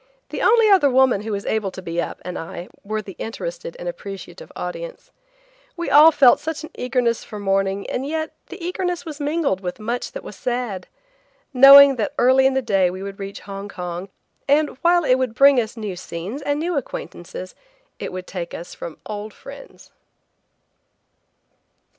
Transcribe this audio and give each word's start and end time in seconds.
The 0.29 0.41
only 0.41 0.67
other 0.67 0.89
woman 0.89 1.21
who 1.21 1.31
was 1.31 1.45
able 1.45 1.69
to 1.69 1.79
be 1.83 2.01
up 2.01 2.19
and 2.25 2.35
I 2.35 2.69
were 2.83 3.03
the 3.03 3.15
interested 3.19 3.75
and 3.77 3.87
appreciative 3.87 4.51
audience. 4.55 5.11
We 5.77 5.91
all 5.91 6.11
felt 6.11 6.43
an 6.63 6.71
eagerness 6.73 7.23
for 7.23 7.37
morning 7.37 7.87
and 7.87 8.03
yet 8.03 8.33
the 8.47 8.59
eagerness 8.65 9.05
was 9.05 9.19
mingled 9.19 9.61
with 9.61 9.79
much 9.79 10.13
that 10.13 10.23
was 10.23 10.35
sad. 10.35 10.87
Knowing 11.53 11.97
that 11.97 12.15
early 12.17 12.47
in 12.47 12.55
the 12.55 12.63
day 12.63 12.89
we 12.89 13.03
would 13.03 13.19
reach 13.19 13.41
Hong 13.41 13.69
Kong, 13.69 14.09
and 14.47 14.69
while 14.81 15.03
it 15.03 15.19
would 15.19 15.35
bring 15.35 15.59
us 15.61 15.77
new 15.77 15.95
scenes 15.95 16.41
and 16.41 16.59
new 16.59 16.75
acquaintances, 16.75 17.53
it 17.99 18.11
would 18.11 18.25
take 18.25 18.55
us 18.55 18.73
from 18.73 18.97
old 19.05 19.35
friends. 19.35 19.91